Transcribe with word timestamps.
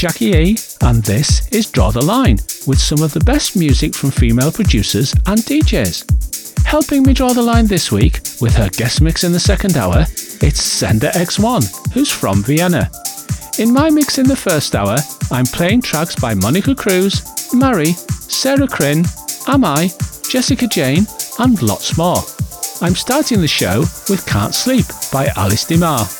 Jackie 0.00 0.32
E, 0.32 0.56
and 0.80 1.02
this 1.02 1.46
is 1.48 1.70
Draw 1.70 1.90
the 1.90 2.02
Line 2.02 2.38
with 2.66 2.78
some 2.80 3.02
of 3.02 3.12
the 3.12 3.20
best 3.20 3.54
music 3.54 3.94
from 3.94 4.10
female 4.10 4.50
producers 4.50 5.12
and 5.26 5.38
DJs. 5.40 6.64
Helping 6.64 7.02
me 7.02 7.12
draw 7.12 7.34
the 7.34 7.42
line 7.42 7.66
this 7.66 7.92
week 7.92 8.20
with 8.40 8.56
her 8.56 8.70
guest 8.70 9.02
mix 9.02 9.24
in 9.24 9.32
the 9.32 9.38
second 9.38 9.76
hour, 9.76 10.06
it's 10.40 10.82
SNDR_Xone, 10.82 11.79
who's 11.92 12.10
from 12.10 12.42
Vienna. 12.42 12.90
In 13.58 13.72
my 13.72 13.90
mix 13.90 14.18
in 14.18 14.26
the 14.26 14.36
first 14.36 14.74
hour, 14.74 14.96
I'm 15.30 15.44
playing 15.44 15.82
tracks 15.82 16.16
by 16.16 16.34
Monika 16.34 16.76
Kruse, 16.76 17.22
Mari, 17.52 17.92
Sara 17.92 18.66
Krin, 18.66 19.04
Am 19.48 19.64
I, 19.64 19.86
Jesika 20.30 20.70
Jane, 20.70 21.06
and 21.38 21.60
lots 21.62 21.96
more. 21.98 22.22
I'm 22.82 22.94
starting 22.94 23.40
the 23.40 23.48
show 23.48 23.80
with 24.08 24.24
Can't 24.26 24.54
Sleep 24.54 24.86
by 25.12 25.26
Alice 25.36 25.64
DiMar. 25.64 26.19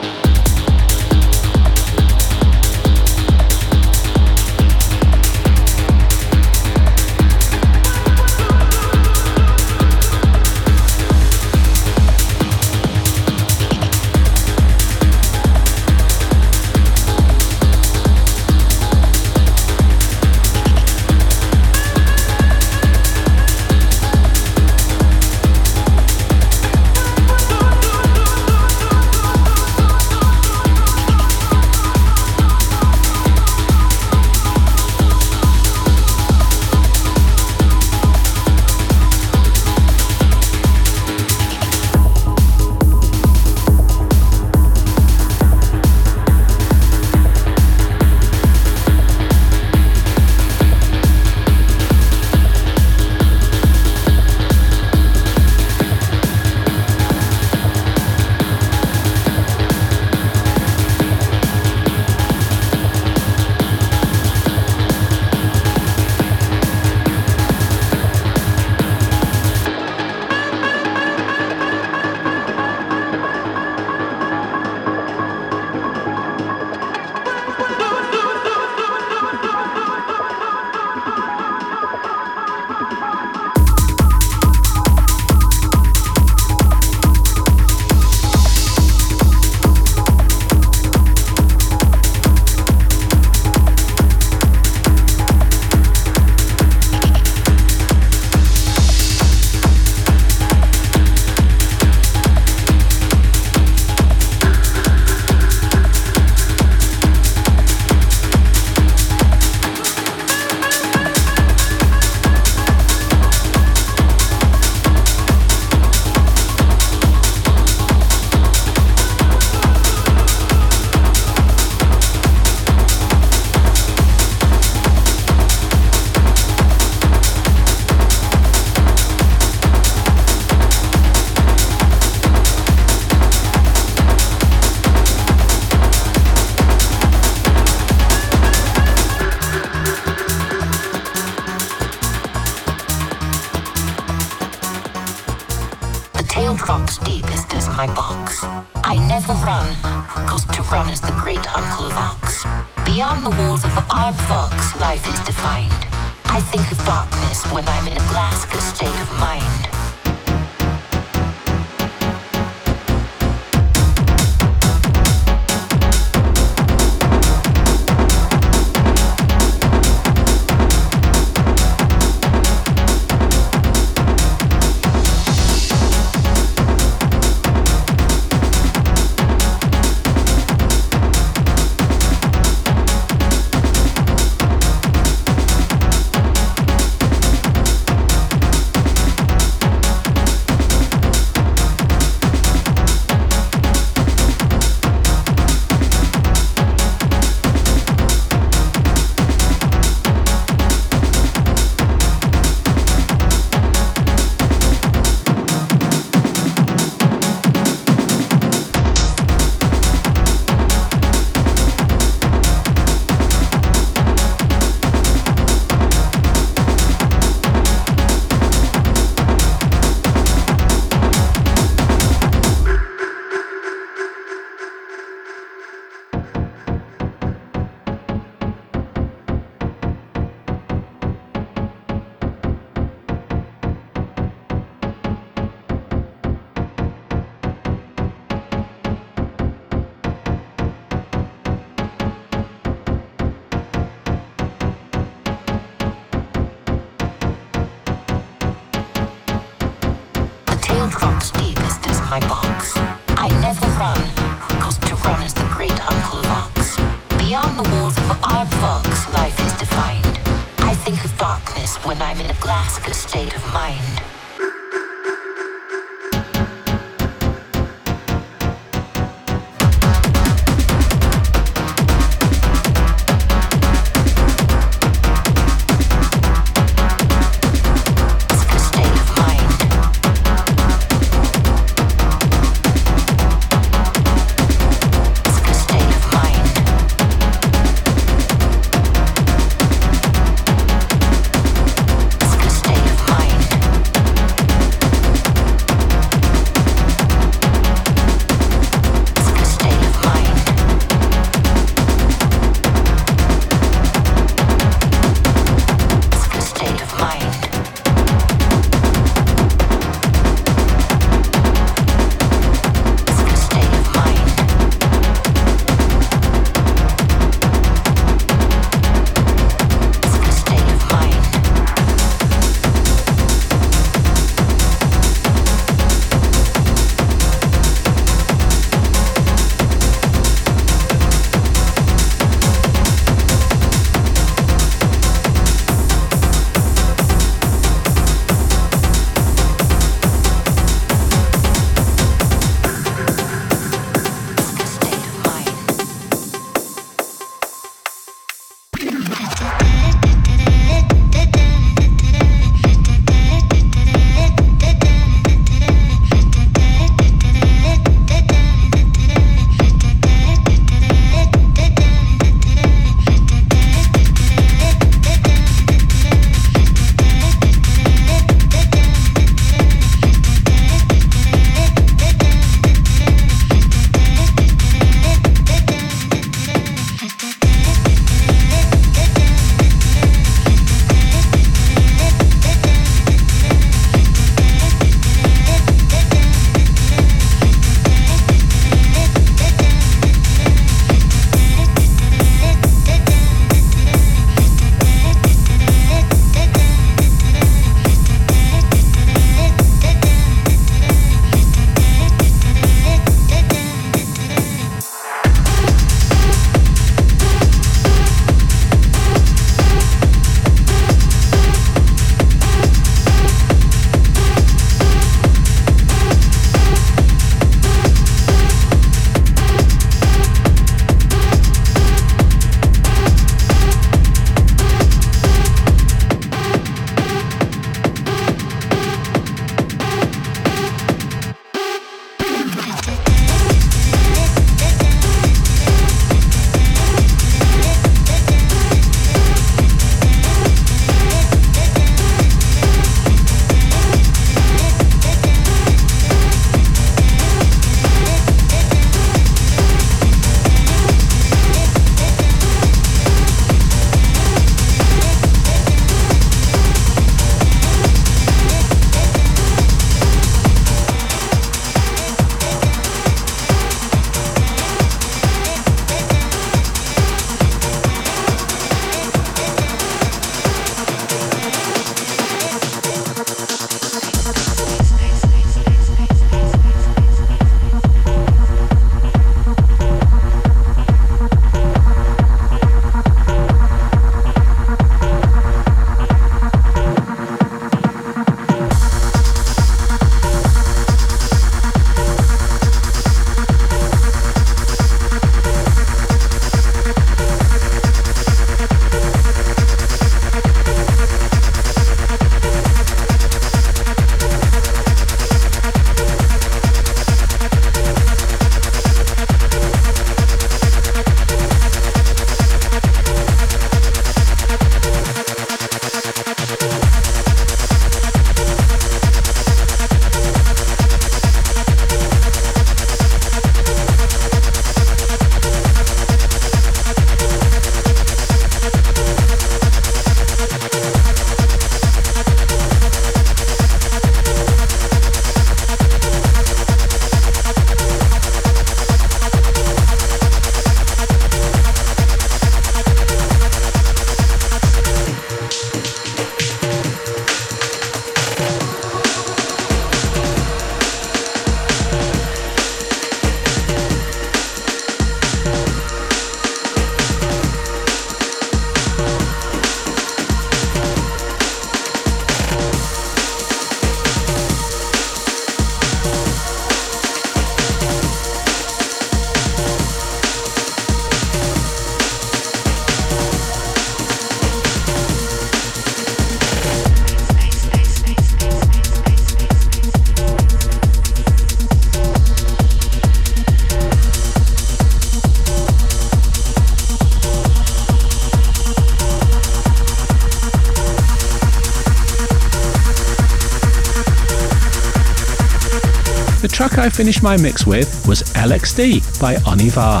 Track 596.64 596.78
I 596.78 596.88
finished 596.88 597.22
my 597.22 597.36
mix 597.36 597.66
with 597.66 598.08
was 598.08 598.22
LXD 598.32 599.20
by 599.20 599.34
Onivar. 599.34 600.00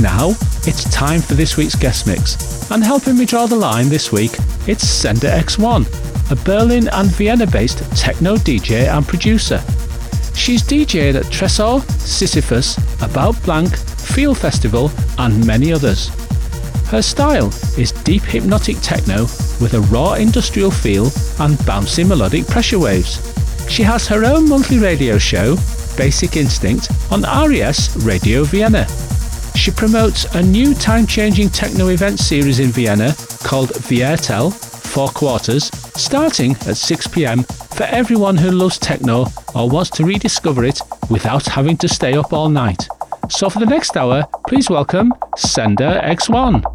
Now, 0.00 0.30
it's 0.66 0.84
time 0.84 1.20
for 1.20 1.34
this 1.34 1.58
week's 1.58 1.74
guest 1.74 2.06
mix, 2.06 2.70
and 2.70 2.82
helping 2.82 3.18
me 3.18 3.26
draw 3.26 3.44
the 3.44 3.56
line 3.56 3.90
this 3.90 4.10
week, 4.10 4.30
it's 4.66 4.84
SNDR_Xone, 4.84 5.84
a 6.30 6.44
Berlin 6.46 6.88
and 6.88 7.10
Vienna 7.10 7.46
based 7.46 7.80
techno 7.94 8.36
DJ 8.36 8.88
and 8.88 9.06
producer. 9.06 9.62
She's 10.34 10.62
DJed 10.62 11.14
at 11.14 11.26
Tresor, 11.26 11.82
Sisyphos, 12.00 12.78
About 13.06 13.36
Blank, 13.42 13.76
Feel 13.76 14.34
Festival, 14.34 14.90
and 15.18 15.46
many 15.46 15.74
others. 15.74 16.08
Her 16.88 17.02
style 17.02 17.48
is 17.76 17.92
deep 17.92 18.22
hypnotic 18.22 18.78
techno 18.80 19.24
with 19.60 19.74
a 19.74 19.86
raw 19.90 20.14
industrial 20.14 20.70
feel 20.70 21.04
and 21.38 21.58
bouncy 21.68 22.08
melodic 22.08 22.46
pressure 22.46 22.78
waves. 22.78 23.20
She 23.68 23.82
has 23.82 24.08
her 24.08 24.24
own 24.24 24.48
monthly 24.48 24.78
radio 24.78 25.18
show, 25.18 25.56
Bass_ic 25.96 26.36
Instinct, 26.36 26.90
on 27.10 27.22
RES 27.48 27.96
Radio 28.04 28.44
Vienna. 28.44 28.86
She 29.54 29.70
promotes 29.70 30.24
a 30.34 30.42
new 30.42 30.74
time 30.74 31.06
changing 31.06 31.50
techno 31.50 31.88
event 31.88 32.18
series 32.18 32.58
in 32.58 32.70
Vienna 32.70 33.14
called 33.44 33.70
Viertel, 33.70 34.52
Four 34.52 35.08
Quarters, 35.08 35.64
starting 35.94 36.52
at 36.52 36.76
6pm 36.76 37.44
for 37.74 37.84
everyone 37.84 38.36
who 38.36 38.50
loves 38.50 38.78
techno 38.78 39.26
or 39.54 39.68
wants 39.68 39.90
to 39.90 40.04
rediscover 40.04 40.64
it 40.64 40.80
without 41.10 41.46
having 41.46 41.76
to 41.78 41.88
stay 41.88 42.14
up 42.14 42.32
all 42.32 42.48
night. 42.48 42.88
So 43.28 43.48
for 43.48 43.60
the 43.60 43.66
next 43.66 43.96
hour, 43.96 44.24
please 44.46 44.68
welcome 44.68 45.12
SNDR_Xone. 45.36 46.71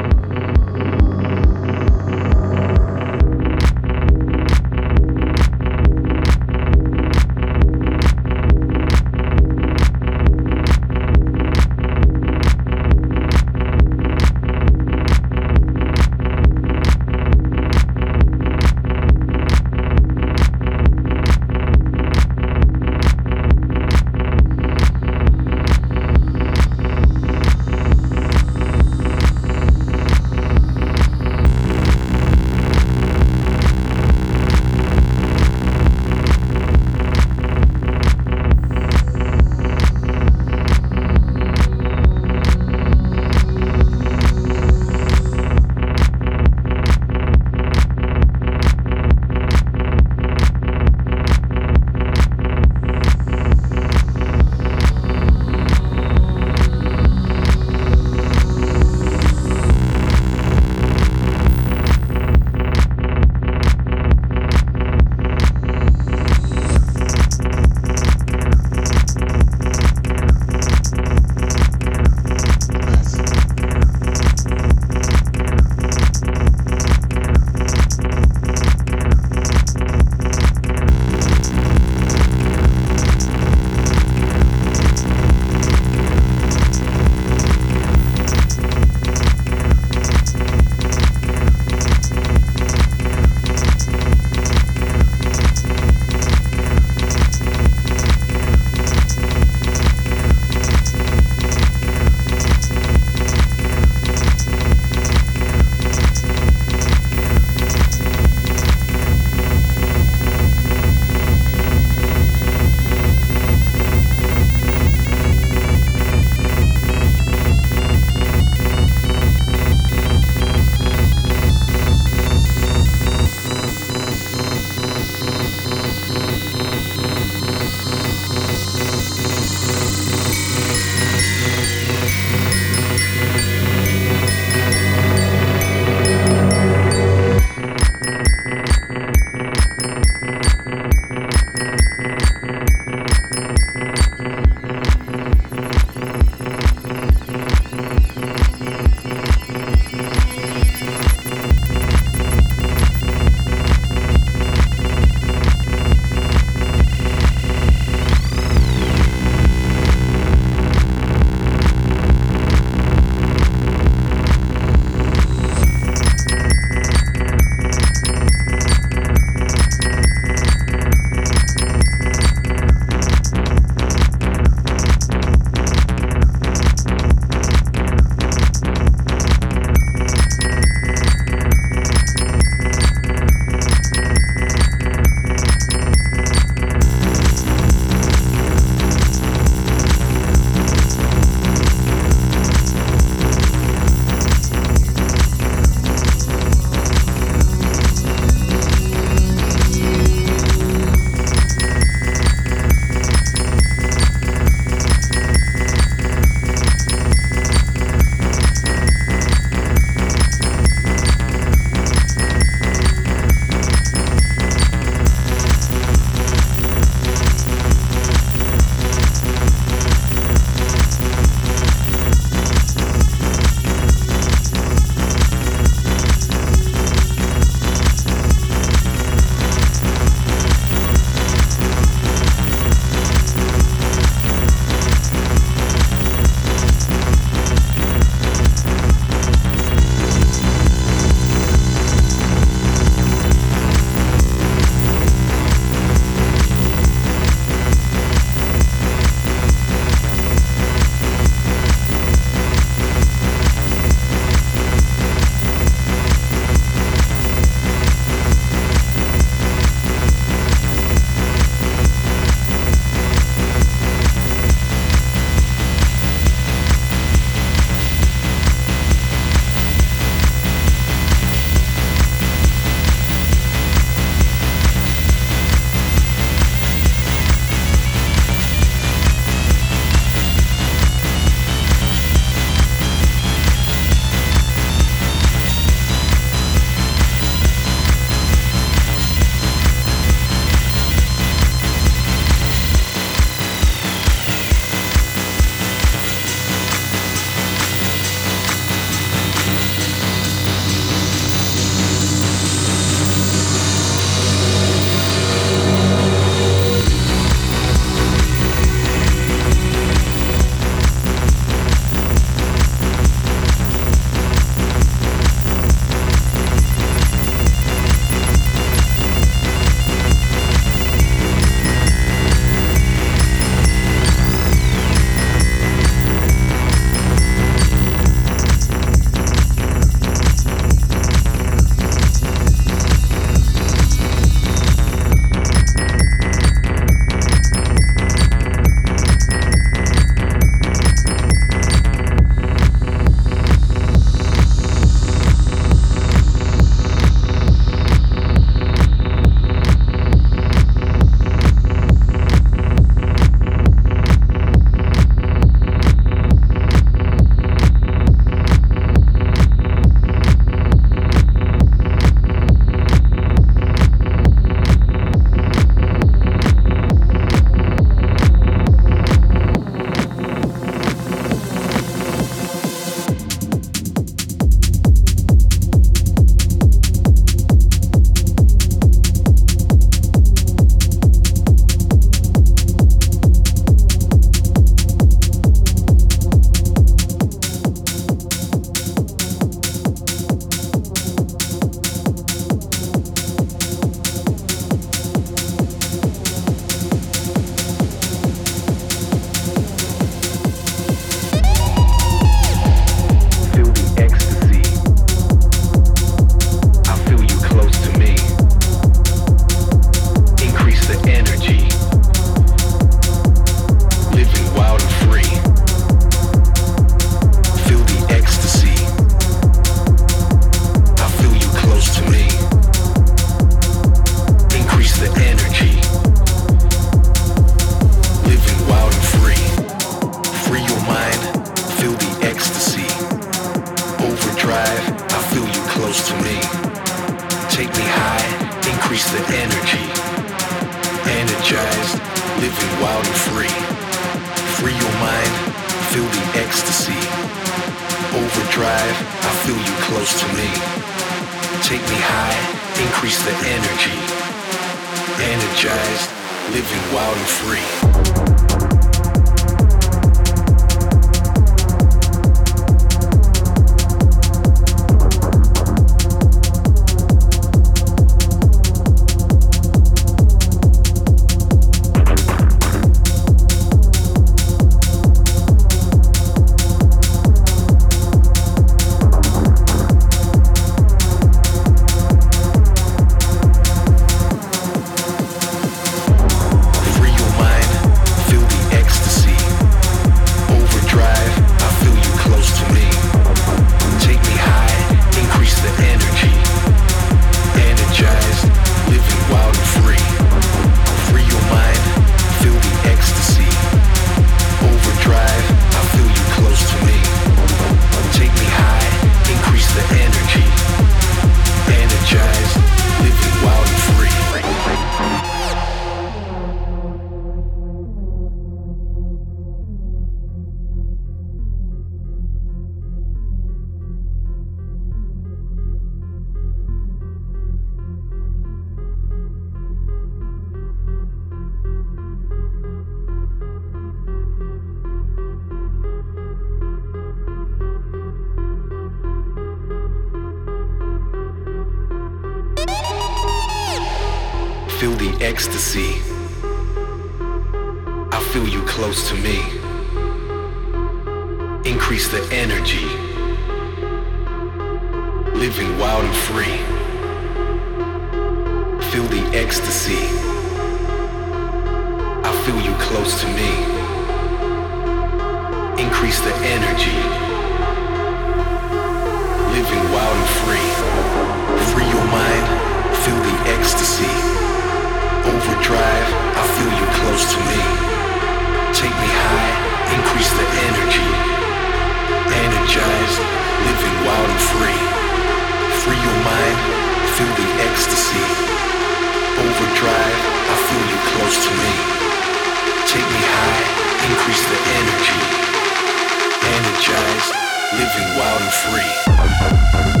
living 597.81 598.15
wild 598.15 598.41
and 598.41 598.53
free. 598.53 600.00